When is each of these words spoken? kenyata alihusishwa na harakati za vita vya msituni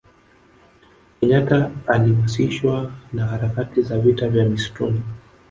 kenyata 1.19 1.71
alihusishwa 1.87 2.91
na 3.13 3.25
harakati 3.27 3.81
za 3.81 3.99
vita 3.99 4.29
vya 4.29 4.45
msituni 4.45 5.01